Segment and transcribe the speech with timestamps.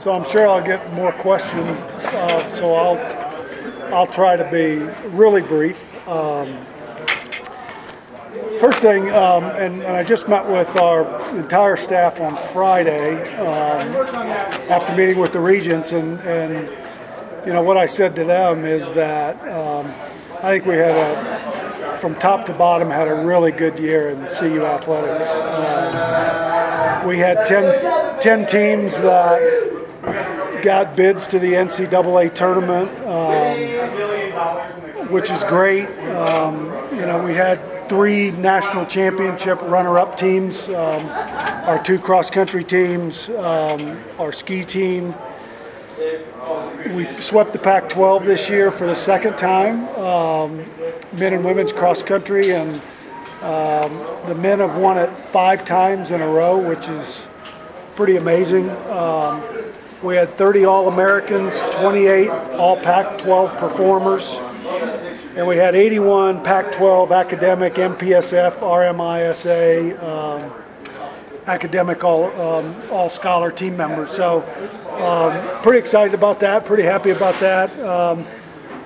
[0.00, 1.78] so I'm sure I'll get more questions.
[1.78, 4.78] Uh, so I'll I'll try to be
[5.10, 5.94] really brief.
[6.08, 6.56] Um,
[8.58, 13.94] first thing, um, and, and I just met with our entire staff on Friday um,
[14.70, 16.66] after meeting with the regents, and, and
[17.44, 19.86] you know what I said to them is that um,
[20.42, 24.26] I think we had a from top to bottom had a really good year in
[24.28, 25.38] CU athletics.
[25.40, 29.59] Um, we had 10, 10 teams that
[30.62, 33.56] got bids to the NCAA tournament, um,
[35.12, 35.86] which is great.
[36.10, 41.06] Um, you know, we had three national championship runner-up teams, um,
[41.66, 45.14] our two cross-country teams, um, our ski team.
[46.94, 50.64] We swept the Pac-12 this year for the second time, um,
[51.12, 52.80] men and women's cross-country, and
[53.42, 57.28] um, the men have won it five times in a row, which is
[57.96, 58.70] pretty amazing.
[58.86, 59.42] Um,
[60.02, 64.38] we had 30 All-Americans, 28 All Pac-12 performers
[65.36, 70.52] and we had 81 Pac-12 academic MPSF RMISA um,
[71.46, 74.10] academic all um, all scholar team members.
[74.10, 74.42] So
[75.00, 76.64] um, pretty excited about that.
[76.64, 77.78] Pretty happy about that.
[77.80, 78.26] Um,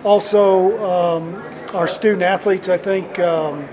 [0.05, 1.43] also, um,
[1.75, 3.19] our student athletes, I think.
[3.19, 3.69] Um,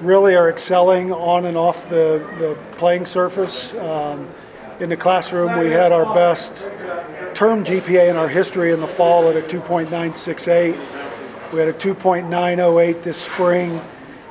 [0.00, 3.74] really are excelling on and off the, the playing surface.
[4.80, 6.62] In the classroom, we had our best
[7.34, 11.52] term GPA in our history in the fall at a 2.968.
[11.52, 13.80] We had a 2.908 this spring.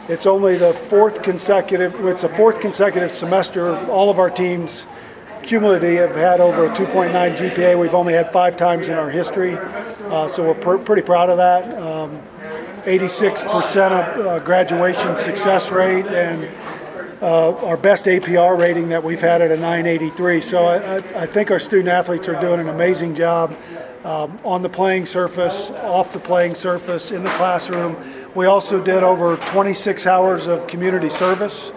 [0.07, 1.93] It's only the fourth consecutive.
[2.05, 3.75] It's a fourth consecutive semester.
[3.89, 4.87] All of our teams
[5.43, 7.79] cumulatively have had over a 2.9 GPA.
[7.79, 11.37] We've only had five times in our history, uh, so we're pr- pretty proud of
[11.37, 11.77] that.
[11.79, 12.19] Um,
[12.85, 16.49] 86% of uh, graduation success rate and
[17.21, 20.41] uh, our best APR rating that we've had at a 983.
[20.41, 23.55] So I, I, think our student athletes are doing an amazing job
[24.05, 27.97] um, on the playing surface, off the playing surface, in the classroom.
[28.35, 31.71] We also did over 26 hours of community service,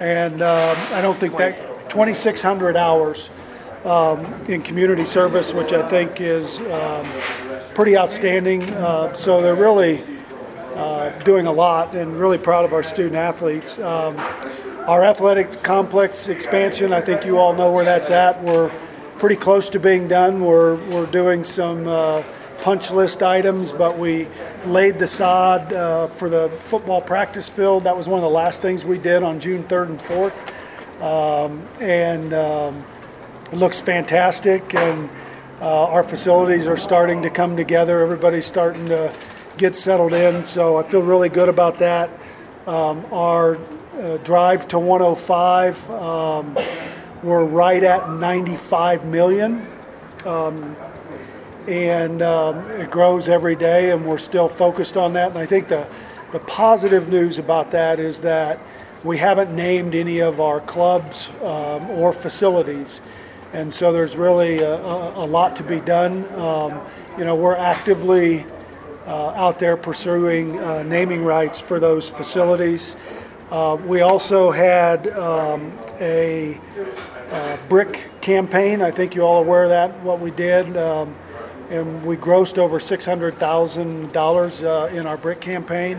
[0.00, 3.30] and um, I don't think that 2,600 hours
[3.84, 7.06] um, in community service, which I think is um,
[7.74, 8.62] pretty outstanding.
[8.74, 10.02] Uh, so they're really
[10.74, 13.78] uh, doing a lot, and really proud of our student athletes.
[13.78, 14.16] Um,
[14.90, 18.42] our athletic complex expansion, I think you all know where that's at.
[18.42, 18.70] We're
[19.18, 20.44] pretty close to being done.
[20.44, 22.24] We're, we're doing some uh,
[22.62, 24.26] punch list items, but we
[24.66, 27.84] laid the sod uh, for the football practice field.
[27.84, 31.00] That was one of the last things we did on June 3rd and 4th.
[31.00, 32.84] Um, and um,
[33.52, 35.08] it looks fantastic, and
[35.60, 38.00] uh, our facilities are starting to come together.
[38.00, 39.14] Everybody's starting to
[39.56, 42.10] get settled in, so I feel really good about that.
[42.66, 43.56] Um, our
[44.00, 46.56] uh, drive to 105 um,
[47.22, 49.66] we're right at 95 million.
[50.24, 50.74] Um,
[51.68, 55.30] and um, it grows every day, and we're still focused on that.
[55.30, 55.86] And I think the,
[56.32, 58.58] the positive news about that is that
[59.04, 63.02] we haven't named any of our clubs um, or facilities.
[63.52, 66.24] And so there's really a, a, a lot to be done.
[66.38, 66.80] Um,
[67.18, 68.46] you know, we're actively
[69.06, 72.96] uh, out there pursuing uh, naming rights for those facilities.
[73.50, 76.56] Uh, we also had um, a,
[77.32, 78.80] a, brick campaign.
[78.80, 80.76] I think you all are aware of that, what we did.
[80.76, 81.16] Um,
[81.70, 85.98] and we grossed over $600,000 uh, in our brick campaign.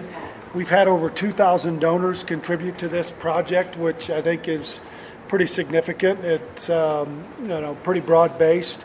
[0.53, 4.79] We've had over 2,000 donors contribute to this project, which I think is
[5.27, 6.23] pretty significant.
[6.23, 8.83] It's um, you know pretty broad based.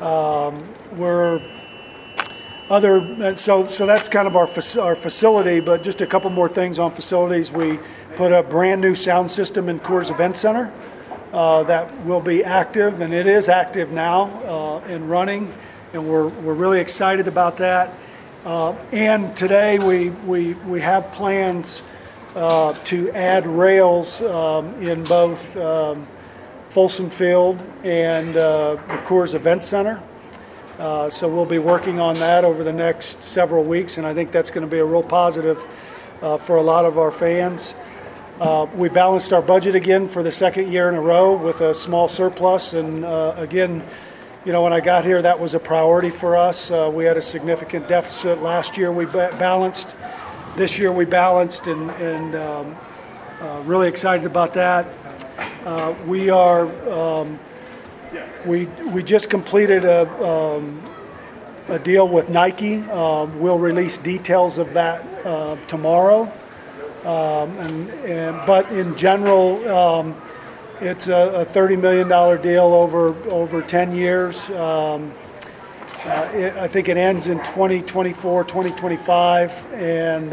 [0.00, 0.62] Um,
[0.96, 1.40] we're
[2.70, 4.48] other so so that's kind of our
[4.80, 5.60] our facility.
[5.60, 7.50] But just a couple more things on facilities.
[7.50, 7.78] We
[8.16, 10.72] put a brand new sound system in Coors Event Center
[11.32, 15.52] uh, that will be active, and it is active now uh, and running,
[15.92, 17.94] and we're we're really excited about that.
[18.44, 21.82] Uh, and today we we we have plans
[22.34, 25.56] uh, to add rails um, in both.
[25.56, 26.06] Um,
[26.68, 30.02] Folsom Field and uh, the Coors Event Center.
[30.78, 34.30] Uh, so we'll be working on that over the next several weeks, and I think
[34.30, 35.60] that's going to be a real positive
[36.22, 37.74] uh, for a lot of our fans.
[38.40, 41.74] Uh, we balanced our budget again for the second year in a row with a
[41.74, 43.84] small surplus, and uh, again,
[44.44, 46.70] you know, when I got here, that was a priority for us.
[46.70, 48.92] Uh, we had a significant deficit last year.
[48.92, 49.96] We ba- balanced.
[50.56, 52.76] This year we balanced, and, and um,
[53.66, 54.86] really excited about that.
[56.06, 56.66] we are.
[56.88, 57.40] Um,
[58.46, 60.80] we, we just completed a, um,
[61.68, 62.82] a deal with Nike.
[62.82, 66.30] Um, we'll release details of that uh, tomorrow.
[67.04, 70.14] Um, and, and, but in general, um,
[70.80, 72.06] It's a, a $30 million
[72.40, 74.48] deal over, over 10 years.
[74.50, 75.10] Um,
[76.06, 80.32] uh, it, I think it ends in 2024, 2025, and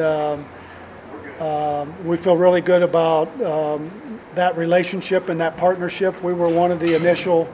[1.40, 3.92] um, we feel really good about um,
[4.36, 6.22] that relationship and that partnership.
[6.24, 7.50] We were one of the initial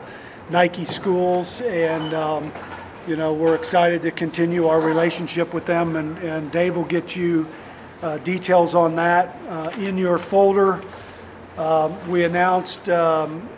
[0.49, 2.51] Nike schools, and um,
[3.07, 5.95] you know we're excited to continue our relationship with them.
[5.95, 7.47] And, and Dave will get you
[8.03, 10.81] uh, details on that uh, in your folder.
[11.57, 13.49] Um, we announced um,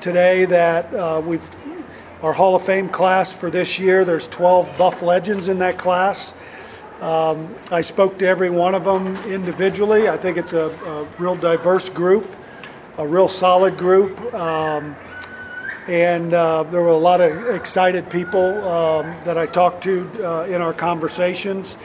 [0.00, 1.42] today that uh, we've
[2.22, 4.04] our Hall of Fame class for this year.
[4.04, 6.32] There's 12 Buff Legends in that class.
[7.00, 10.08] Um, I spoke to every one of them individually.
[10.08, 12.28] I think it's a, a real diverse group,
[12.96, 14.34] a real solid group.
[14.34, 14.96] Um,
[15.86, 20.44] and uh, there were a lot of excited people um, that I talked to uh,
[20.44, 21.76] in our conversations.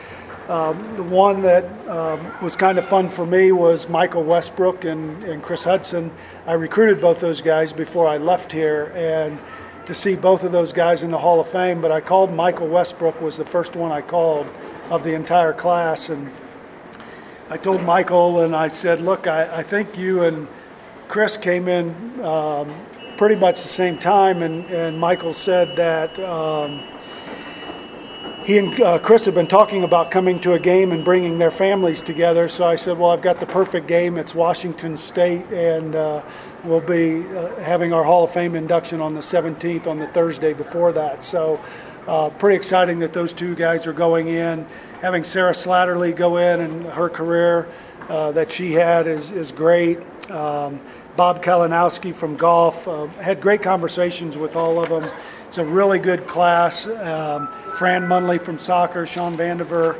[0.49, 5.23] Um, the one that um, was kind of fun for me was Michael Westbrook and,
[5.23, 6.11] and Chris Hudson.
[6.45, 9.39] I recruited both those guys before I left here, and
[9.85, 11.81] to see both of those guys in the Hall of Fame.
[11.81, 14.47] But I called Michael Westbrook was the first one I called
[14.93, 16.31] of the entire class, and
[17.49, 20.47] I told Michael and I said, "Look, I, I think you and
[21.07, 21.89] Chris came in
[22.21, 22.71] um,
[23.17, 26.19] pretty much the same time," and, and Michael said that.
[26.19, 26.83] Um,
[28.45, 31.49] he and uh, Chris have been talking about coming to a game and bringing their
[31.49, 32.47] families together.
[32.47, 34.17] So I said, "Well, I've got the perfect game.
[34.17, 36.21] It's Washington State, and uh,
[36.63, 40.53] we'll be uh, having our Hall of Fame induction on the 17th, on the Thursday
[40.53, 41.59] before that." So,
[42.07, 44.65] uh, pretty exciting that those two guys are going in.
[45.01, 47.67] Having Sarah Slattery go in and her career
[48.09, 49.99] uh, that she had is is great.
[50.29, 50.79] Um,
[51.15, 55.09] Bob Kalinowski from golf uh, had great conversations with all of them.
[55.47, 56.87] It's a really good class.
[56.87, 57.47] Um,
[57.77, 59.95] Fran Munley from soccer, Sean Vandiver.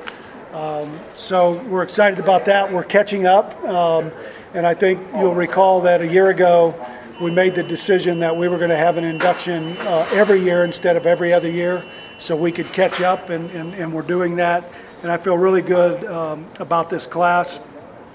[0.54, 2.72] Um, so we're excited about that.
[2.72, 3.64] We're catching up.
[3.64, 4.12] Um,
[4.54, 6.76] and I think you'll recall that a year ago
[7.22, 10.64] we made the decision that we were going to have an induction uh, every year
[10.64, 11.84] instead of every other year
[12.18, 14.64] so we could catch up, and, and, and we're doing that.
[15.02, 17.60] And I feel really good um, about this class.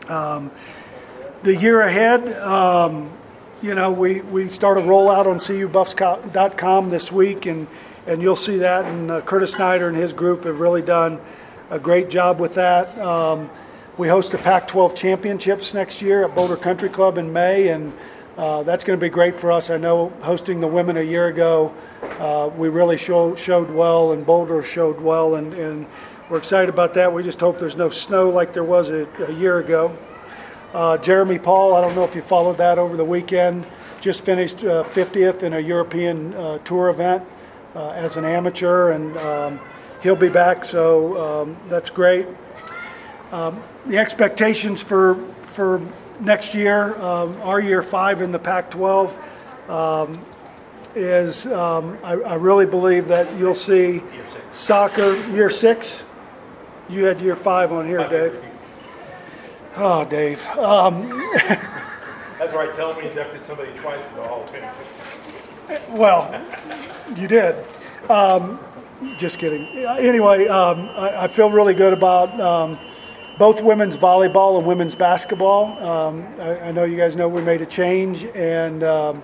[0.09, 0.51] Um,
[1.43, 3.11] the year ahead, um,
[3.63, 7.67] you know, we, we start a rollout on cubuffs.com this week, and
[8.09, 8.87] and you'll see that.
[8.87, 11.21] And uh, Curtis Snyder and his group have really done
[11.71, 12.97] a great job with that.
[12.99, 13.51] Um,
[13.99, 17.93] we host the Pac-12 championships next year at Boulder Country Club in May, and
[18.39, 19.69] uh, that's going to be great for us.
[19.69, 21.75] I know hosting the women a year ago,
[22.21, 25.87] uh, we really show, showed well, and Boulder showed well, and, and,
[26.31, 27.11] we're excited about that.
[27.11, 29.97] We just hope there's no snow like there was a, a year ago.
[30.75, 33.65] Uh, Jeremy Paul, I don't know if you followed that over the weekend,
[34.03, 37.25] just finished 50th uh, in a European uh, tour event
[37.75, 39.61] uh, as an amateur, and um,
[40.03, 42.27] he'll be back, so um, that's great.
[43.33, 45.15] Um, the expectations for
[45.45, 45.81] for
[46.21, 49.13] next year, um, our year five in the Pac-12,
[49.69, 50.25] um,
[50.95, 54.03] is um, I, I, really believe that you'll see
[54.53, 56.03] soccer year six.
[56.89, 58.43] You had year five on here, Dave.
[59.77, 60.43] Oh, Dave.
[62.39, 62.73] That's right.
[62.73, 65.95] Tell me inducted somebody twice in the Hall of Fame.
[65.95, 66.43] Well,
[67.15, 67.55] you did.
[68.11, 68.59] Um,
[69.19, 69.67] just kidding.
[69.77, 72.79] Anyway, um, I, I, feel really good about um,
[73.39, 75.79] both women's volleyball and women's basketball.
[75.85, 79.23] Um, I, I, know you guys know we made a change, and um,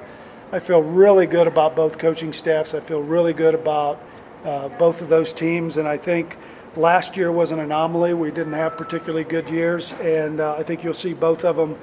[0.52, 2.74] I feel really good about both coaching staffs.
[2.74, 4.00] I feel really good about
[4.44, 6.36] uh, both of those teams, and I think
[6.76, 8.14] last year was an anomaly.
[8.14, 11.76] We didn't have particularly good years, and uh, I think you'll see both of them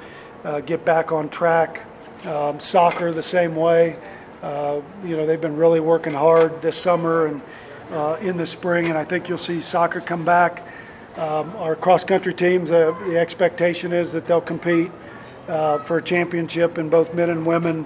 [0.45, 1.85] uh, get back on track.
[2.25, 3.97] Um, soccer the same way.
[4.41, 7.41] Uh, you know, they've been really working hard this summer and
[7.91, 10.63] uh, in the spring, and I think you'll see soccer come back.
[11.17, 14.91] Um, our cross country teams, uh, the expectation is that they'll compete
[15.47, 17.85] uh, for a championship in both men and women.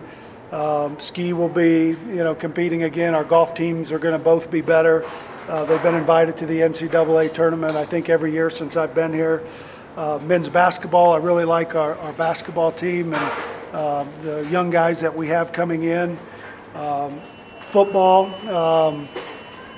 [0.52, 3.16] Um, ski will be, you know, competing again.
[3.16, 5.04] Our golf teams are going to both be better.
[5.48, 9.12] Uh, they've been invited to the NCAA tournament, I think, every year since I've been
[9.12, 9.44] here.
[9.98, 13.34] Uh, men's basketball, I really like our, our basketball team and
[13.74, 16.18] uh, the young guys that we have coming in.
[16.76, 17.22] Um,
[17.60, 19.08] football um,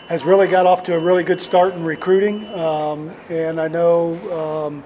[0.08, 4.66] has really got off to a really good start in recruiting, um, and I know
[4.66, 4.84] um,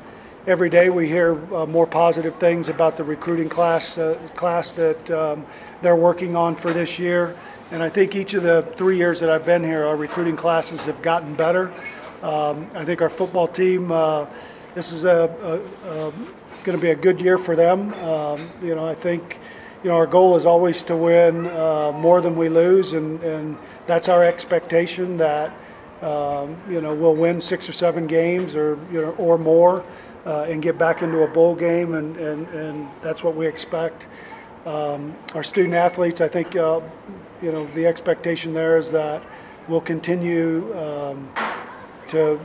[0.48, 5.12] every day we hear uh, more positive things about the recruiting class uh, class that
[5.12, 5.46] um,
[5.84, 7.36] they're working on for this year.
[7.72, 10.86] And I think each of the three years that I've been here, our recruiting classes
[10.86, 11.72] have gotten better.
[12.24, 14.26] Um, I think our football team, uh,
[14.74, 16.12] this is a, a, a
[16.64, 17.92] going to be a good year for them.
[18.64, 19.40] you know, I think
[19.84, 23.58] you know, our goal is always to win uh, more than we lose, and, and
[23.88, 25.52] that's our expectation that,
[26.02, 29.84] um, you know, we'll win six or seven games or, you know, or more
[30.26, 34.06] uh, and get back into a bowl game, and, and, and that's what we expect.
[34.66, 36.82] Um, our student athletes, I think, uh,
[37.42, 39.24] you know, the expectation there is that
[39.68, 41.32] we'll continue um,
[42.10, 42.40] to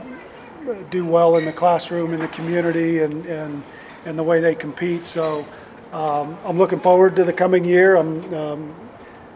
[0.89, 3.63] do well in the classroom, in the community, and, and,
[4.05, 5.05] and the way they compete.
[5.05, 5.45] So
[5.93, 7.95] um, I'm looking forward to the coming year.
[7.95, 8.75] Um,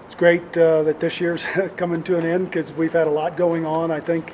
[0.01, 1.45] it's great uh, that this year's
[1.77, 3.91] coming to an end because we've had a lot going on.
[3.91, 4.33] I think,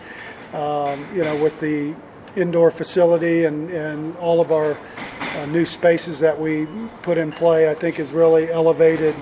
[0.53, 1.93] um, you know, with the
[2.35, 4.77] indoor facility and, and all of our
[5.21, 6.67] uh, new spaces that we
[7.03, 9.15] put in play, I think has really elevated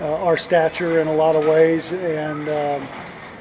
[0.00, 1.92] uh, our stature in a lot of ways.
[1.92, 2.88] And um,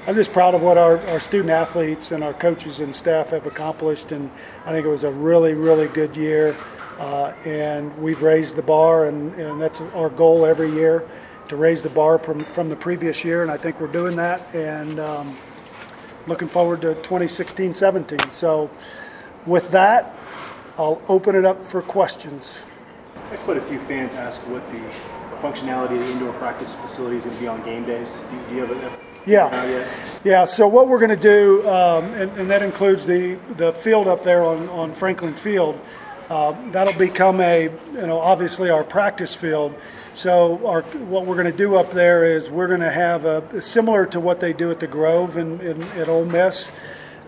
[0.07, 3.45] I'm just proud of what our, our student athletes and our coaches and staff have
[3.45, 4.11] accomplished.
[4.11, 4.29] And
[4.65, 6.53] I think it was a really, really good year.
[6.99, 11.07] Uh, and we've raised the bar, and, and that's our goal every year
[11.47, 13.41] to raise the bar from, from the previous year.
[13.41, 14.53] And I think we're doing that.
[14.53, 15.35] And um,
[16.27, 18.19] looking forward to 2016 17.
[18.33, 18.69] So,
[19.45, 20.13] with that,
[20.77, 22.63] I'll open it up for questions.
[23.15, 24.79] I had quite a few fans ask what the
[25.39, 28.21] functionality of the indoor practice facility is going to be on game days.
[28.29, 29.87] Do, do you have a Yeah.
[30.23, 34.07] Yeah, so what we're going to do, um, and, and that includes the, the field
[34.07, 35.79] up there on, on Franklin Field,
[36.29, 39.73] uh, that'll become a, you know, obviously our practice field.
[40.13, 43.61] So our, what we're going to do up there is we're going to have a,
[43.61, 46.69] similar to what they do at the Grove in, at Ole Miss,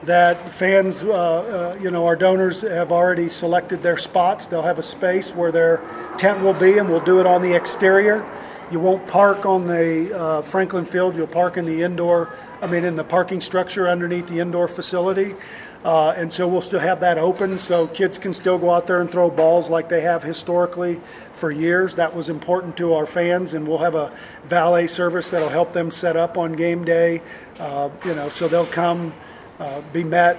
[0.04, 4.48] that fans, uh, uh, you know, our donors have already selected their spots.
[4.48, 5.82] They'll have a space where their
[6.18, 8.26] tent will be, and we'll do it on the exterior.
[8.72, 11.16] You won't park on the uh, Franklin Field.
[11.16, 15.36] You'll park in the indoor, I mean, in the parking structure underneath the indoor facility.
[15.84, 19.02] Uh, and so we'll still have that open so kids can still go out there
[19.02, 21.02] and throw balls like they have historically
[21.34, 21.96] for years.
[21.96, 25.90] That was important to our fans, and we'll have a valet service that'll help them
[25.90, 27.22] set up on game day.
[27.60, 29.12] Uh, you know, so they'll come,
[29.60, 30.38] uh, be met,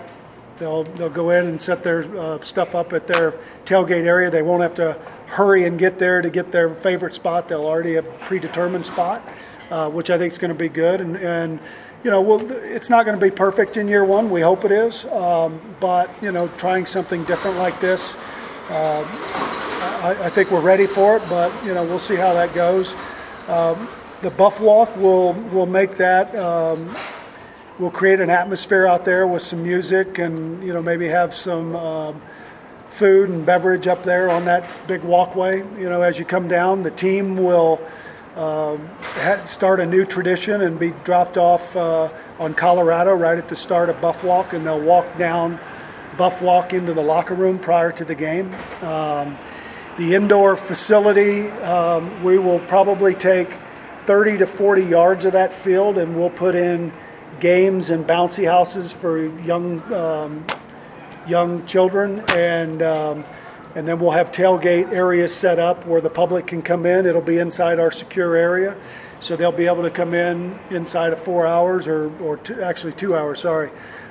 [0.62, 3.34] They'll, they'll go in and set their uh, stuff up at their
[3.64, 4.30] tailgate area.
[4.30, 4.92] They won't have to
[5.26, 7.48] hurry and get there to get their favorite spot.
[7.48, 9.26] They'll already have a predetermined spot,
[9.70, 11.00] uh, which I think is going to be good.
[11.00, 11.58] And, and
[12.04, 14.30] you know, well, it's not going to be perfect in year one.
[14.30, 15.04] We hope it is.
[15.06, 18.16] Um, but, you know, trying something different like this,
[18.70, 19.04] uh,
[20.02, 21.22] I, I think we're ready for it.
[21.28, 22.96] But, you know, we'll see how that goes.
[23.48, 23.88] Um,
[24.20, 26.34] the Buff Walk will, will make that.
[26.34, 26.94] Um,
[27.78, 31.74] we'll create an atmosphere out there with some music and you know maybe have some
[31.74, 32.22] um,
[32.86, 36.82] food and beverage up there on that big walkway you know as you come down
[36.82, 37.80] the team will
[38.36, 38.88] um,
[39.44, 42.08] start a new tradition and be dropped off uh,
[42.38, 45.58] on colorado right at the start of buff walk and they'll walk down
[46.16, 48.52] buff walk into the locker room prior to the game.
[48.82, 49.38] Um,
[49.98, 53.52] the indoor facility um, we will probably take
[54.06, 56.92] 30 to 40 yards of that field and we'll put in
[57.40, 60.44] games and bouncy houses for young um,
[61.26, 63.24] young children, and um,
[63.74, 67.06] and then we'll have tailgate areas set up where the public can come in.
[67.06, 68.76] It'll be inside our secure area,
[69.20, 72.92] so they'll be able to come in inside of four hours or or two, actually
[72.92, 73.40] two hours.
[73.40, 73.70] Sorry.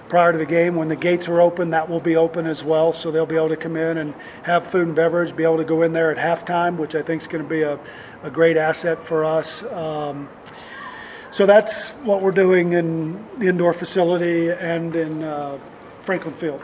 [0.10, 2.91] Prior to the game, when the gates are open, that will be open as well.
[2.91, 4.13] So they'll be able to come in and
[4.44, 7.22] have food and beverage, be able to go in there at halftime, which I think
[7.22, 7.80] is going to be a,
[8.22, 9.63] a great asset for us.
[9.63, 10.27] Um,
[11.32, 15.58] so that's what we're doing in the indoor facility and in uh,
[16.01, 16.62] Franklin Field.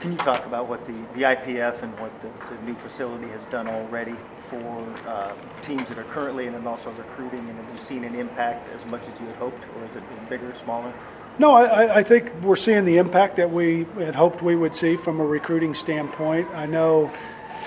[0.00, 3.46] Can you talk about what the, the IPF and what the, the new facility has
[3.46, 7.40] done already for uh, teams that are currently in and also recruiting?
[7.40, 10.08] And have you seen an impact as much as you had hoped, or has it
[10.08, 10.92] been bigger, smaller?
[11.40, 14.96] No, I, I think we're seeing the impact that we had hoped we would see
[14.96, 16.48] from a recruiting standpoint.
[16.54, 17.10] I know,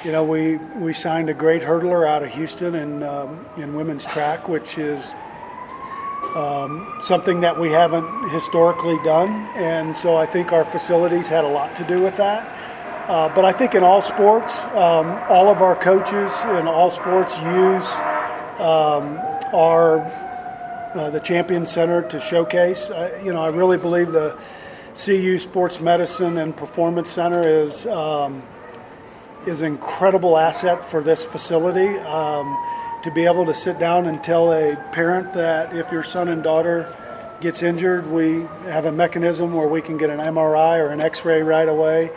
[0.05, 4.05] you know, we, we signed a great hurdler out of Houston in, um, in women's
[4.05, 5.15] track, which is
[6.35, 9.29] um, something that we haven't historically done.
[9.55, 12.47] And so I think our facilities had a lot to do with that.
[13.09, 17.39] Uh, but I think in all sports, um, all of our coaches in all sports
[17.39, 17.99] use
[18.59, 19.19] um,
[19.53, 19.99] our
[20.93, 22.89] uh, the Champion Center to showcase.
[23.23, 24.37] You know, I really believe the
[24.95, 28.43] CU Sports Medicine and Performance Center is um,
[29.47, 31.97] is an incredible asset for this facility.
[31.99, 32.45] Um,
[33.03, 36.43] to be able to sit down and tell a parent that if your son and
[36.43, 36.95] daughter
[37.39, 41.41] gets injured, we have a mechanism where we can get an MRI or an X-ray
[41.41, 42.11] right away.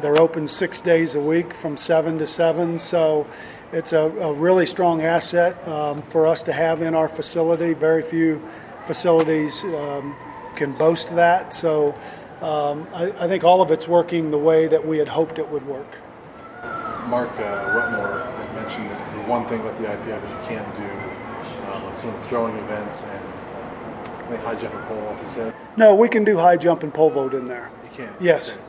[0.00, 3.26] They're open six days a week from seven to seven, so
[3.72, 7.74] it's a, a really strong asset um, for us to have in our facility.
[7.74, 8.40] Very few
[8.84, 10.14] facilities um,
[10.54, 11.94] can boast that, so
[12.40, 15.48] um, I, I think all of it's working the way that we had hoped it
[15.48, 15.98] would work.
[17.08, 20.76] Mark uh, Wetmore had mentioned that the one thing about the IPF is you can't
[20.76, 20.88] do
[21.72, 25.20] um, some of the throwing events and uh, I think high jump and pole vault.
[25.20, 27.70] He said No, we can do high jump and pole vault in there.
[27.84, 28.16] you can't.
[28.20, 28.52] Yes.
[28.52, 28.60] Okay.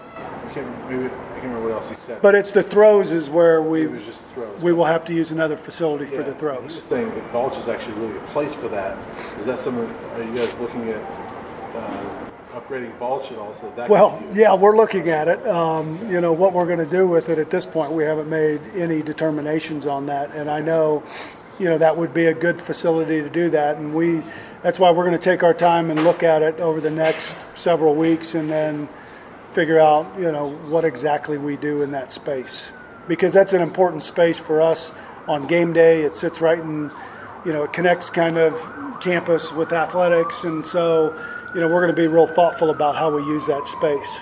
[0.47, 2.21] You can maybe I can't remember what else he said.
[2.21, 4.61] But it's the throws is where we, it was just throws.
[4.61, 6.59] we will have to use another facility for the throws.
[6.59, 8.97] He was saying the Balch is actually really the place for that.
[9.39, 9.85] Is that something,
[10.15, 11.01] are you guys looking at
[11.75, 14.38] uh, upgrading Balch at all so that Well, can be used?
[14.38, 15.46] yeah, we're looking at it.
[15.48, 18.29] Um, you know, what we're going to do with it at this point, we haven't
[18.29, 20.32] made any determinations on that.
[20.34, 21.03] And I know,
[21.60, 23.77] you know, that would be a good facility to do that.
[23.77, 24.22] And we,
[24.62, 27.36] that's why we're going to take our time and look at it over the next
[27.53, 28.89] several weeks and then
[29.50, 32.72] figure out, you know, what exactly we do in that space.
[33.08, 34.91] Because that's an important space for us
[35.27, 36.01] on game day.
[36.01, 36.91] It sits right in,
[37.46, 40.44] you know, it connects kind of campus with athletics.
[40.44, 41.18] And so,
[41.53, 44.20] you know, we're going to be real thoughtful about how we use that space.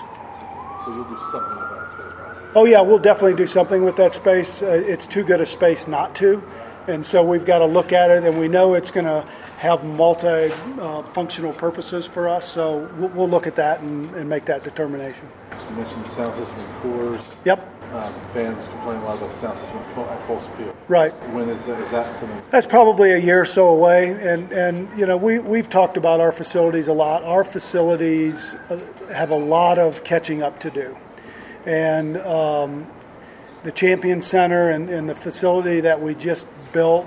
[0.84, 2.52] So you'll do something with that space.
[2.54, 4.62] Oh yeah, we'll definitely do something with that space.
[4.62, 6.42] Uh, it's too good a space not to,
[6.86, 9.26] and so we've got to look at it, and we know it's going to
[9.58, 12.46] have multi-functional purposes for us.
[12.46, 15.28] So we'll, we'll look at that and, and make that determination.
[15.68, 17.34] You mentioned the sound system Coors.
[17.44, 20.76] Yep, Um, fans complain a lot about the sound system at Fol- at Folsom Field.
[20.88, 21.12] right.
[21.32, 22.42] When is that, is that something?
[22.50, 26.20] That's probably a year or so away, and and you know we we've talked about
[26.20, 27.22] our facilities a lot.
[27.24, 28.78] Our facilities uh,
[29.12, 30.94] have a lot of catching up to do,
[31.64, 32.86] and um,
[33.62, 37.06] the Champion Center and, and the facility that we just built,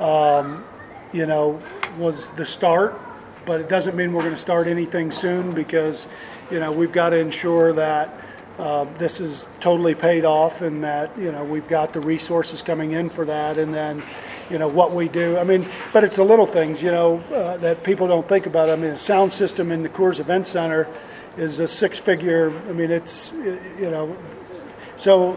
[0.00, 0.64] um,
[1.12, 1.62] you know,
[1.96, 2.98] was the start.
[3.46, 6.06] But it doesn't mean we're going to start anything soon because,
[6.50, 8.12] you know, we've got to ensure that
[8.58, 12.92] uh, this is totally paid off and that, you know, we've got the resources coming
[12.92, 13.58] in for that.
[13.58, 14.02] And then,
[14.50, 15.38] you know, what we do.
[15.38, 18.68] I mean, but it's the little things, you know, uh, that people don't think about.
[18.70, 20.88] I mean, a sound system in the Coors Event Center
[21.36, 24.16] is a six figure, I mean, it's, you know,
[24.96, 25.34] so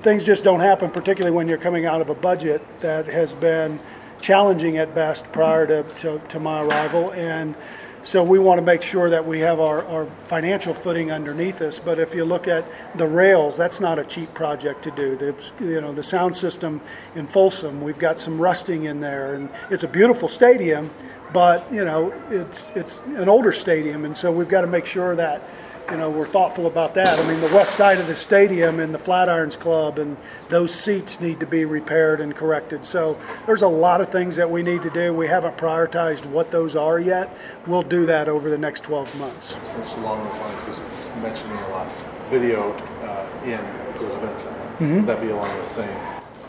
[0.00, 3.80] things just don't happen, particularly when you're coming out of a budget that has been
[4.20, 7.12] challenging at best prior to, to, to my arrival.
[7.12, 7.56] And
[8.02, 11.78] so we want to make sure that we have our, our financial footing underneath us.
[11.78, 12.64] But if you look at
[12.96, 15.16] the rails, that's not a cheap project to do.
[15.16, 16.80] The, you know, the sound system
[17.14, 20.90] in Folsom, we've got some rusting in there, and it's a beautiful stadium,
[21.32, 25.14] but you know, it's it's an older stadium, and so we've got to make sure
[25.16, 25.42] that
[25.90, 27.18] you know, we're thoughtful about that.
[27.18, 30.16] I mean, the west side of the stadium and the Flatirons Club and
[30.48, 32.86] those seats need to be repaired and corrected.
[32.86, 35.12] So there's a lot of things that we need to do.
[35.12, 37.36] We haven't prioritized what those are yet.
[37.66, 39.58] We'll do that over the next 12 months.
[39.78, 41.92] Just along those lines, because it's mentioned me a lot.
[42.30, 42.72] Video
[43.02, 43.58] uh, in
[43.94, 44.56] Coors Event Center.
[44.58, 44.96] Mm-hmm.
[44.96, 45.98] Would that be along the same?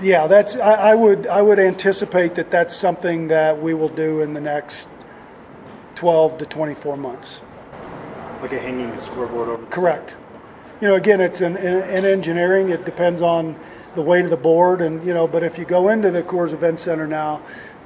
[0.02, 0.56] Yeah, that's.
[0.56, 1.28] I, I would.
[1.28, 4.90] I would anticipate that that's something that we will do in the next
[5.96, 7.44] 12 to 24 months.
[8.42, 9.66] Like a hanging scoreboard over.
[9.68, 10.18] Correct.
[10.82, 12.70] You know, again, it's in, in engineering.
[12.70, 13.56] It depends on
[13.94, 15.28] the weight of the board, and you know.
[15.28, 17.42] But if you go into the Coors Event Center now,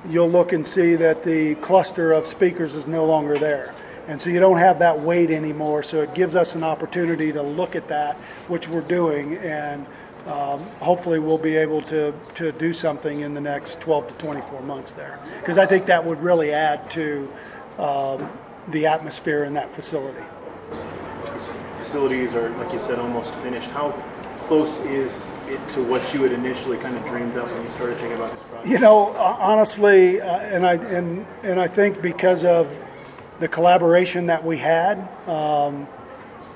[0.08, 3.76] you'll look and see that the cluster of speakers is no longer there,
[4.08, 5.84] and so you don't have that weight anymore.
[5.84, 9.86] So it gives us an opportunity to look at that, which we're doing, and
[10.28, 14.62] um, hopefully we'll be able to to do something in the next 12 to 24
[14.62, 17.34] months there, because I think that would really add to
[17.78, 18.32] um,
[18.70, 20.24] the atmosphere in that facility.
[21.34, 23.70] These facilities are, like you said, almost finished.
[23.70, 23.92] How
[24.44, 27.98] close is it to what you had initially kind of dreamed up when you started
[27.98, 28.68] thinking about this project?
[28.68, 32.68] You know, honestly, uh, and I and and I think because of
[33.40, 35.88] the collaboration that we had, um,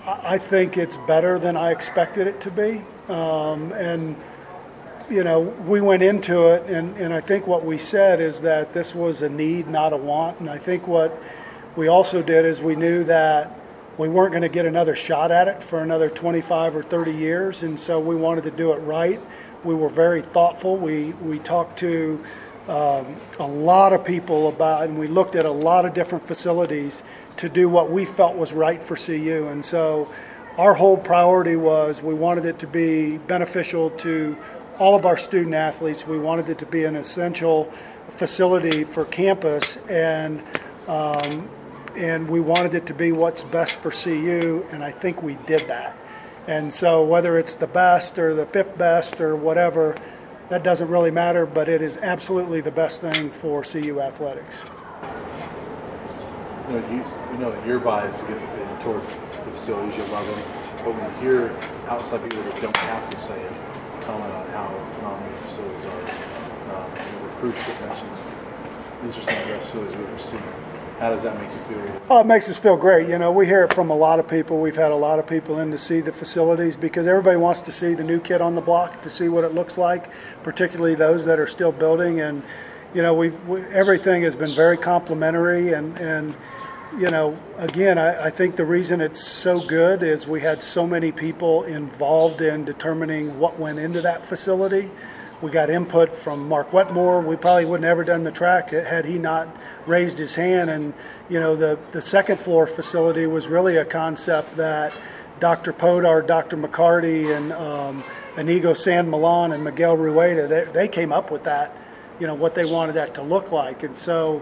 [0.05, 2.81] I think it's better than I expected it to be.
[3.11, 4.15] Um, and
[5.09, 8.73] you know, we went into it, and, and I think what we said is that
[8.73, 10.39] this was a need, not a want.
[10.39, 11.19] And I think what
[11.75, 13.58] we also did is we knew that
[13.99, 17.63] we weren't going to get another shot at it for another 25 or 30 years,
[17.63, 19.19] and so we wanted to do it right.
[19.65, 20.77] We were very thoughtful.
[20.77, 22.23] We we talked to
[22.69, 27.03] um, a lot of people about, and we looked at a lot of different facilities
[27.35, 29.49] to do what we felt was right for CU.
[29.51, 30.09] And so,
[30.57, 34.37] our whole priority was we wanted it to be beneficial to
[34.77, 36.07] all of our student athletes.
[36.07, 37.69] We wanted it to be an essential
[38.07, 40.41] facility for campus, and
[40.87, 41.49] um,
[41.95, 45.67] and we wanted it to be what's best for CU, and I think we did
[45.67, 45.97] that.
[46.47, 49.95] And so, whether it's the best or the fifth best or whatever,
[50.49, 54.65] that doesn't really matter, but it is absolutely the best thing for CU athletics.
[56.67, 58.21] You know, you, you know your bias
[58.81, 63.09] towards the facilities, you love them, but when you hear outside people that don't have
[63.09, 63.53] to say it,
[64.01, 66.03] comment on how phenomenal your facilities are,
[66.75, 66.89] um,
[67.29, 68.07] recruits that mention
[69.01, 70.68] these are some of the best facilities we've ever seen.
[70.99, 72.01] How does that make you feel?
[72.09, 73.07] Oh, it makes us feel great.
[73.07, 74.59] You know, we hear it from a lot of people.
[74.59, 77.71] We've had a lot of people in to see the facilities because everybody wants to
[77.71, 80.11] see the new kid on the block to see what it looks like,
[80.43, 82.19] particularly those that are still building.
[82.19, 82.43] And,
[82.93, 86.35] you know, we've we, everything has been very complimentary, and and
[86.97, 90.85] you know, again, I, I think the reason it's so good is we had so
[90.85, 94.89] many people involved in determining what went into that facility.
[95.41, 97.21] We got input from Mark Wetmore.
[97.21, 99.47] We probably wouldn't have ever done the track had he not
[99.85, 100.69] raised his hand.
[100.69, 100.93] And,
[101.29, 104.93] you know, the, the second floor facility was really a concept that
[105.39, 105.71] Dr.
[105.71, 106.57] Poddar, Dr.
[106.57, 108.03] McCarty, and um,
[108.75, 111.73] San Millán and Miguel Rueda, they, they came up with that,
[112.19, 113.83] you know, what they wanted that to look like.
[113.83, 114.41] And so,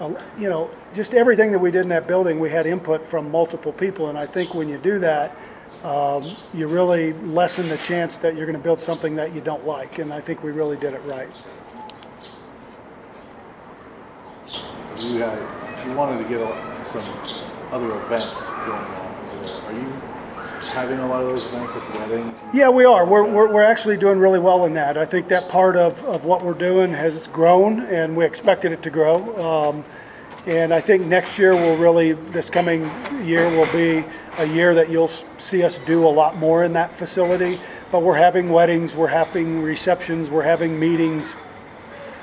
[0.00, 3.30] uh, you know, just everything that we did in that building, we had input from
[3.30, 4.08] multiple people.
[4.08, 5.36] And I think when you do that,
[5.84, 9.66] um, you really lessen the chance that you're going to build something that you don't
[9.66, 9.98] like.
[9.98, 11.28] And I think we really did it right.
[14.98, 17.04] You had, you wanted to get a- some
[17.72, 19.62] other events going on over there.
[19.64, 19.88] Are you
[20.70, 22.40] having a lot of those events, like weddings?
[22.54, 23.04] Yeah, we are.
[23.04, 24.96] We're, we're, we're actually doing really well in that.
[24.96, 28.82] I think that part of, of what we're doing has grown, and we expected it
[28.82, 29.70] to grow.
[29.70, 29.84] Um,
[30.46, 32.82] and I think next year will really, this coming
[33.24, 34.04] year will be
[34.38, 37.60] a year that you'll see us do a lot more in that facility.
[37.92, 41.36] But we're having weddings, we're having receptions, we're having meetings.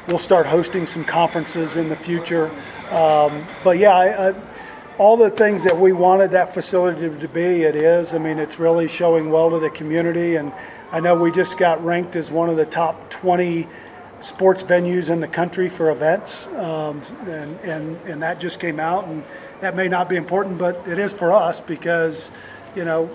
[0.07, 2.49] We'll start hosting some conferences in the future.
[2.91, 4.35] Um, but yeah, I, I,
[4.97, 8.13] all the things that we wanted that facility to be, it is.
[8.13, 10.35] I mean, it's really showing well to the community.
[10.35, 10.51] And
[10.91, 13.65] I know we just got ranked as one of the top 20
[14.19, 16.47] sports venues in the country for events.
[16.47, 19.05] Um, and, and, and that just came out.
[19.07, 19.23] And
[19.61, 22.31] that may not be important, but it is for us because,
[22.75, 23.09] you know,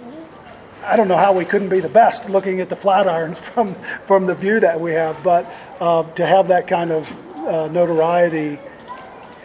[0.84, 4.26] I don't know how we couldn't be the best looking at the Flatirons from from
[4.26, 8.58] the view that we have, but uh, to have that kind of uh, notoriety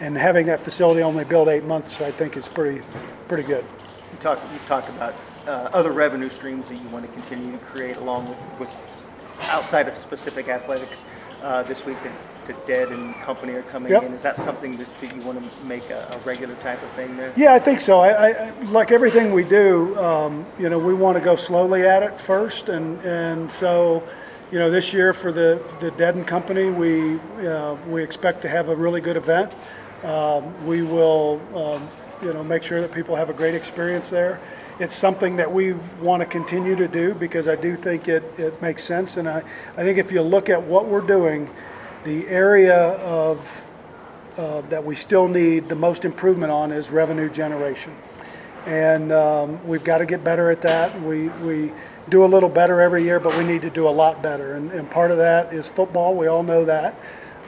[0.00, 2.82] and having that facility only built eight months, I think is pretty
[3.28, 3.64] pretty good.
[4.12, 5.14] You talked, you've talked about
[5.46, 9.06] uh, other revenue streams that you want to continue to create along with, with
[9.48, 11.06] outside of specific athletics.
[11.42, 14.02] Uh, this week, the, the Dead and Company are coming Yep.
[14.02, 14.12] in.
[14.12, 17.16] Is that something that, that you want to make a, a regular type of thing
[17.16, 17.32] there?
[17.34, 18.00] Yeah, I think so.
[18.00, 19.98] I, I like everything we do.
[19.98, 24.02] Um, you know, we want to go slowly at it first, and and so,
[24.52, 28.48] you know, this year for the the Dead and Company, we uh, we expect to
[28.48, 29.50] have a really good event.
[30.04, 31.88] Um, we will, um,
[32.22, 34.40] you know, make sure that people have a great experience there.
[34.80, 38.60] It's something that we want to continue to do because I do think it, it
[38.62, 39.18] makes sense.
[39.18, 39.42] And I,
[39.76, 41.50] I think if you look at what we're doing,
[42.04, 43.70] the area of
[44.38, 47.92] uh, that we still need the most improvement on is revenue generation.
[48.64, 50.98] And um, we've got to get better at that.
[51.02, 51.72] We, we
[52.08, 54.54] do a little better every year, but we need to do a lot better.
[54.54, 56.14] And, and part of that is football.
[56.14, 56.94] We all know that.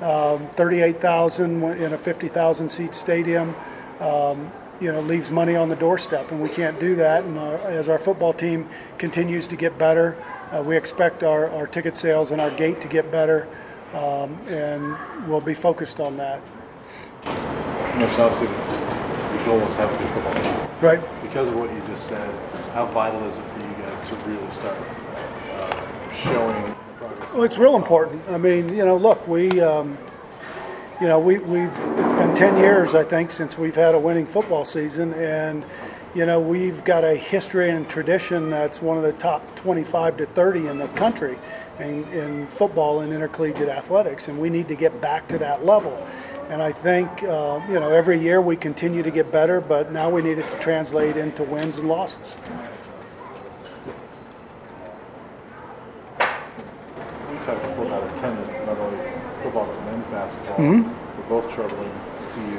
[0.02, 3.54] Um, 38,000 in a 50,000 seat stadium,
[4.00, 4.50] um,
[4.82, 7.22] you know, leaves money on the doorstep, and we can't do that.
[7.24, 8.68] And our, as our football team
[8.98, 10.16] continues to get better,
[10.50, 13.48] uh, we expect our, our ticket sales and our gate to get better,
[13.94, 14.96] um, and
[15.28, 16.42] we'll be focused on that.
[17.24, 20.68] You obviously, the goal is to have a good football team.
[20.80, 21.22] Right.
[21.22, 22.34] Because of what you just said,
[22.72, 24.76] how vital is it for you guys to really start
[25.52, 27.34] uh, showing the progress?
[27.34, 28.22] Well, it's real important.
[28.30, 29.96] I mean, you know, look, we, um,
[31.02, 34.24] you know, we, we've, it's been 10 years, I think, since we've had a winning
[34.24, 35.12] football season.
[35.14, 35.64] And,
[36.14, 40.26] you know, we've got a history and tradition that's one of the top 25 to
[40.26, 41.36] 30 in the country
[41.80, 44.28] in, in football and intercollegiate athletics.
[44.28, 46.06] And we need to get back to that level.
[46.50, 50.08] And I think, uh, you know, every year we continue to get better, but now
[50.08, 52.38] we need it to translate into wins and losses.
[56.20, 59.12] We talked before about attendance, not only
[59.42, 60.41] football but men's basketball.
[60.56, 60.88] Mm-hmm.
[61.32, 61.90] Were both troubling
[62.34, 62.58] to you.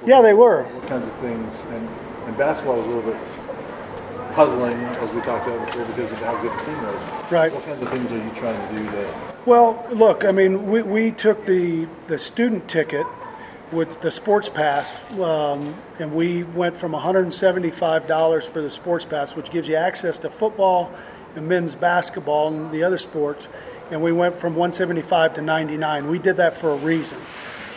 [0.00, 0.64] What- Yeah, they were.
[0.64, 1.64] What kinds of things?
[1.70, 1.88] And,
[2.26, 3.20] and basketball was a little bit
[4.34, 7.32] puzzling, as we talked about before, because of how good the team was.
[7.32, 7.52] Right.
[7.52, 9.14] What kinds of things are you trying to do there?
[9.46, 13.06] Well, look, I mean, we, we took the, the student ticket
[13.74, 19.50] with the sports pass, um, and we went from $175 for the sports pass, which
[19.50, 20.92] gives you access to football
[21.34, 23.48] and men's basketball and the other sports,
[23.90, 26.08] and we went from 175 to 99.
[26.08, 27.18] We did that for a reason.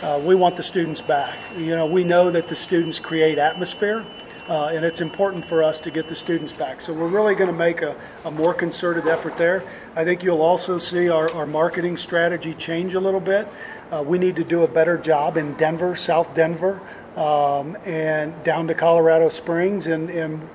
[0.00, 1.36] Uh, we want the students back.
[1.56, 4.06] You know, we know that the students create atmosphere,
[4.48, 6.80] uh, and it's important for us to get the students back.
[6.80, 9.64] So we're really going to make a, a more concerted effort there.
[9.96, 13.48] I think you'll also see our, our marketing strategy change a little bit.
[13.90, 16.80] Uh, we need to do a better job in Denver, South Denver,
[17.16, 19.86] um, and down to Colorado Springs.
[19.86, 20.46] And, and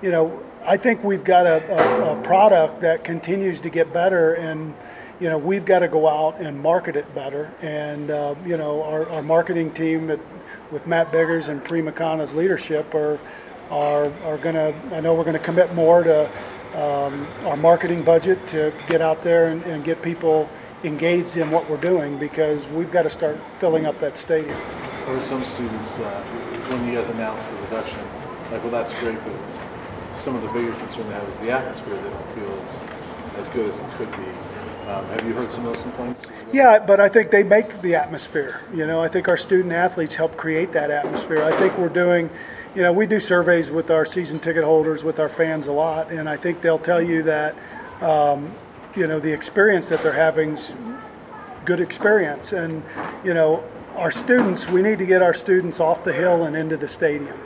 [0.00, 4.34] you know, I think we've got a, a, a product that continues to get better
[4.34, 4.74] and
[5.20, 7.52] you know, we've got to go out and market it better.
[7.60, 10.20] And, uh, you know, our, our marketing team at,
[10.70, 13.18] with Matt Biggers and Prima Kana's leadership are,
[13.70, 16.30] are, are going to, I know we're going to commit more to
[16.76, 20.48] um, our marketing budget to get out there and, and get people
[20.84, 24.56] engaged in what we're doing because we've got to start filling up that stadium.
[24.56, 26.22] I heard some students, uh,
[26.68, 28.00] when you guys announced the reduction,
[28.52, 29.34] like, well, that's great, but
[30.22, 31.94] some of the bigger concern they have is the atmosphere.
[31.94, 32.82] They don't feel as,
[33.38, 34.28] as good as it could be.
[34.88, 36.26] Um, have you heard some of those complaints?
[36.50, 38.62] Yeah, but I think they make the atmosphere.
[38.72, 41.42] You know, I think our student athletes help create that atmosphere.
[41.42, 42.30] I think we're doing,
[42.74, 46.10] you know, we do surveys with our season ticket holders, with our fans a lot,
[46.10, 47.54] and I think they'll tell you that,
[48.00, 48.52] um,
[48.98, 50.74] you know, the experience that they're having's
[51.64, 52.52] good experience.
[52.52, 52.82] And,
[53.22, 53.62] you know,
[53.94, 57.38] our students, we need to get our students off the hill and into the stadium.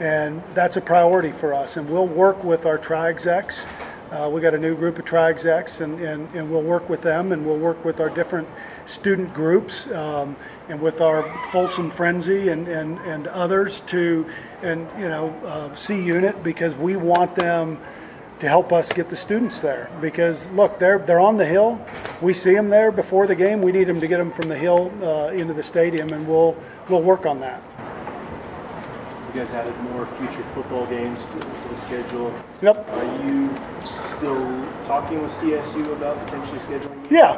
[0.00, 1.78] And that's a priority for us.
[1.78, 3.66] And we'll work with our tri-execs.
[4.10, 7.32] Uh, we got a new group of tri-execs and, and, and we'll work with them
[7.32, 8.48] and we'll work with our different
[8.84, 10.36] student groups um,
[10.68, 14.26] and with our Folsom Frenzy and, and, and others to,
[14.62, 17.78] and, you know, uh, C unit because we want them
[18.40, 19.90] to help us get the students there.
[20.00, 21.84] Because look, they're they're on the hill.
[22.20, 23.62] We see them there before the game.
[23.62, 26.56] We need them to get them from the hill uh, into the stadium, and we'll
[26.88, 27.62] we'll work on that.
[29.28, 32.34] You guys added more future football games to, to the schedule.
[32.62, 32.88] Yep.
[32.88, 33.54] Are you
[34.02, 34.40] still
[34.84, 37.36] talking with CSU about potentially scheduling Yeah.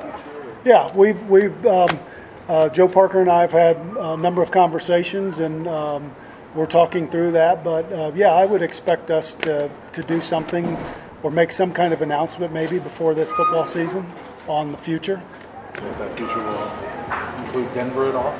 [0.65, 1.89] Yeah, we've we've um,
[2.47, 6.15] uh, Joe Parker and I have had a number of conversations, and um,
[6.55, 7.65] we're talking through that.
[7.65, 10.77] But uh, yeah, I would expect us to to do something
[11.23, 14.07] or make some kind of announcement maybe before this football season
[14.49, 15.23] on the future.
[15.75, 18.35] If that future will include Denver at all?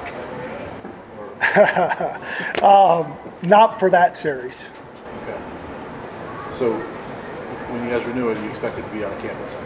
[3.43, 4.71] Not for that series.
[5.23, 5.39] Okay.
[6.53, 9.57] So when you guys renew it, you expect it to be on campus?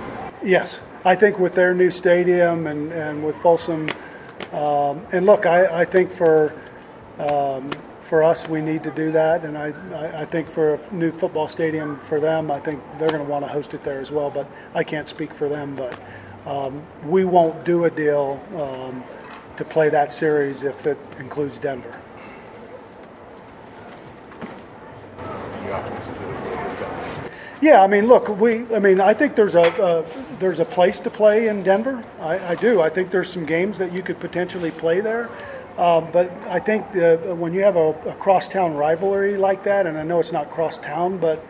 [0.43, 3.89] Yes, I think with their new stadium and, and with Folsom,
[4.53, 6.55] um, and look, I, I think for
[7.19, 7.71] um,
[8.05, 9.69] for us, we need to do that, and I,
[10.21, 13.47] I, think for a new football stadium for them, I think they're going to want
[13.47, 14.31] to host it there as well.
[14.31, 15.99] But I can't speak for them, but
[16.47, 19.03] um, we won't do a deal um,
[19.57, 21.99] to play that series if it includes Denver.
[27.63, 30.05] Yeah, I mean, look, we, I mean, I think there's a, a
[30.37, 32.05] there's a place to play in Denver.
[32.21, 32.83] I, I do.
[32.83, 35.31] I think there's some games that you could potentially play there.
[35.77, 39.99] Um, but I think the, when you have a, a crosstown rivalry like that, and
[39.99, 41.45] I know it's not crosstown, but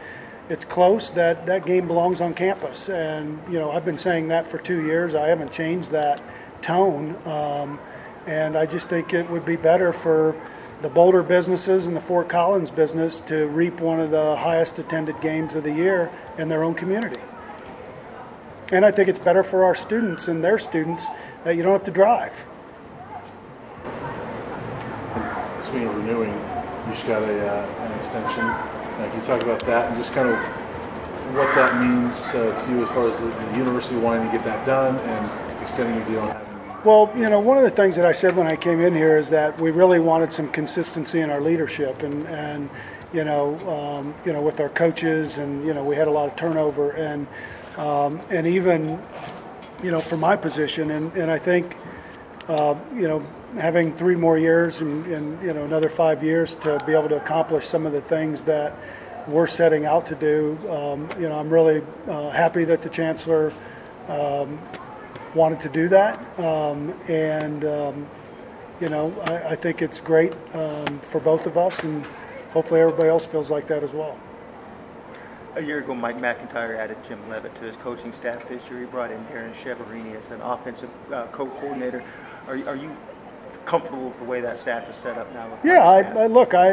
[0.49, 2.89] it's close, that, that game belongs on campus.
[2.89, 5.15] And, you know, I've been saying that for two years.
[5.15, 6.23] I haven't changed that
[6.63, 7.17] tone.
[7.27, 7.79] Um,
[8.27, 10.35] and I just think it would be better for
[10.81, 15.21] the Boulder businesses and the Fort Collins business to reap one of the highest attended
[15.21, 17.21] games of the year in their own community.
[18.73, 21.09] And I think it's better for our students and their students
[21.45, 22.47] that you don't have to drive.
[25.83, 28.45] Renewing, you just got a, uh, an extension.
[28.45, 30.39] Uh, can you talk about that and just kind of
[31.35, 34.45] what that means uh, to you as far as the, the university wanting to get
[34.45, 37.97] that done and extending your deal and having Well, you know, one of the things
[37.97, 41.21] that I said when I came in here is that we really wanted some consistency
[41.21, 42.71] in our leadership, and and
[43.13, 46.29] you know, um, you know, with our coaches, and you know, we had a lot
[46.29, 47.27] of turnover, and
[47.79, 49.01] um, and even,
[49.83, 51.77] you know, for my position, and and I think,
[52.49, 56.83] uh, you know, having three more years and, and you know another five years to
[56.87, 58.77] be able to accomplish some of the things that
[59.27, 63.53] we're setting out to do, um, you know, I'm really uh, happy that the chancellor
[65.35, 66.39] wanted to do that.
[66.39, 68.07] Um, and, um,
[68.81, 72.05] you know, I, I think it's great um, for both of us, and
[72.53, 74.19] hopefully everybody else feels like that as well.
[75.57, 78.49] A year ago, Mike MacIntyre added Jim Leavitt to his coaching staff.
[78.49, 82.03] This year, he brought in Darrin Chiaverini as an offensive uh, co-coordinator.
[82.49, 82.95] Are, are you
[83.65, 85.51] comfortable with the way that staff is set up now?
[85.51, 86.73] With Yeah, I, I look, I,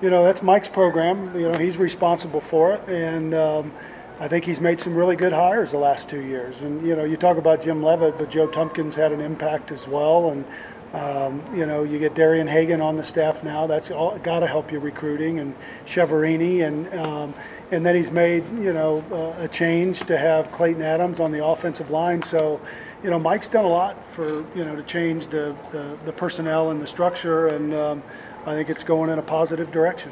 [0.00, 1.38] you know, that's Mike's program.
[1.38, 3.72] You know, he's responsible for it, and um,
[4.18, 6.62] I think he's made some really good hires the last two years.
[6.62, 9.86] And you know, you talk about Jim Leavitt, but Joe Tumpkins had an impact as
[9.86, 10.30] well.
[10.30, 10.44] And
[10.92, 13.66] um, you know, you get Darian Hagan on the staff now.
[13.66, 17.34] That's all got to help you recruiting, and Chiaverini, and um,
[17.70, 21.44] and then he's made you know uh, a change to have Klayton Adams on the
[21.44, 22.22] offensive line.
[22.22, 22.60] So.
[23.02, 26.70] You know, Mike's done a lot for you know to change the, the, the personnel
[26.70, 28.02] and the structure, and um,
[28.46, 30.10] I think it's going in a positive direction.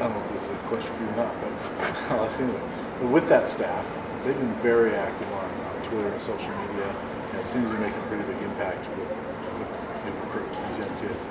[0.00, 1.52] I don't know if this is a question for you or not, but
[2.10, 2.62] I'll ask anyway.
[3.00, 3.84] But with that staff,
[4.24, 5.50] they've been very active on,
[5.84, 6.88] Twitter and social media,
[7.32, 9.10] and it seems to be making a pretty big impact with,
[9.58, 9.68] with
[10.24, 11.29] recruits, these young kids.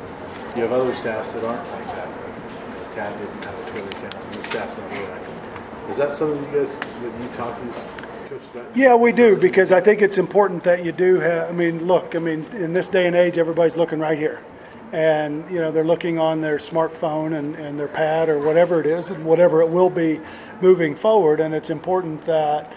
[0.59, 2.05] You have other staffs that aren't like that.
[2.05, 5.89] Like, Tad doesn't have a Twitter account, and the staff's not really active.
[5.89, 8.75] Is that something you guys, that you talk to these?
[8.75, 11.47] Yeah, we do because I think it's important that you do have.
[11.47, 14.43] I mean, look, I mean, in this day and age, everybody's looking right here,
[14.91, 18.85] and you know they're looking on their smartphone and, and their pad or whatever it
[18.85, 20.19] is, and whatever it will be
[20.59, 21.39] moving forward.
[21.39, 22.73] And it's important that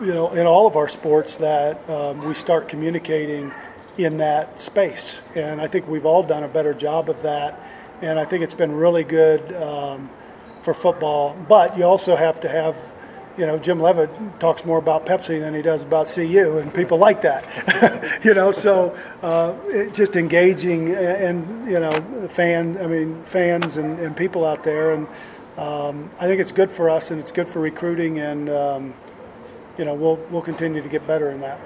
[0.00, 3.52] you know, in all of our sports that um, we start communicating
[3.96, 5.20] in that space.
[5.34, 7.60] And I think we've all done a better job of that.
[8.02, 10.10] And I think it's been really good um,
[10.62, 11.36] for football.
[11.48, 12.76] But you also have to have,
[13.38, 16.98] you know, Jim Leavitt talks more about Pepsi than he does about CU, and people
[16.98, 18.20] like that.
[18.24, 23.76] you know, so uh, it, just engaging and, and, you know, fan, I mean, fans
[23.76, 24.92] and, and people out there.
[24.92, 25.06] And
[25.56, 28.18] um, I think it's good for us and it's good for recruiting.
[28.18, 28.94] And, um,
[29.78, 31.60] you know, we'll, we'll continue to get better in that.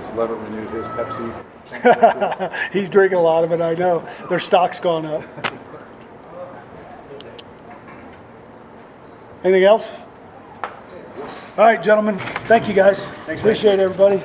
[0.00, 1.30] Has Leavitt renewed his Pepsi?
[2.72, 4.08] He's drinking a lot of it, I know.
[4.30, 5.22] Their stock's gone up.
[9.44, 10.02] Anything else?
[10.62, 12.18] All right, gentlemen.
[12.18, 13.10] Thank you, guys.
[13.28, 14.22] Appreciate everybody.